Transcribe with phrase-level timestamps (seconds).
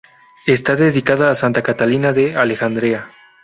[0.47, 3.11] Está dedicada a Santa Catalina de Alejandría.